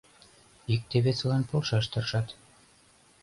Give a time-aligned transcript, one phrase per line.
[0.73, 2.27] Икте-весылан полшаш тыршат.